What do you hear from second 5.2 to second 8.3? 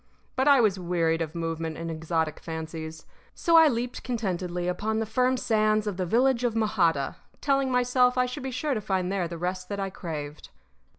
sands of the village of Mojada, telling myself I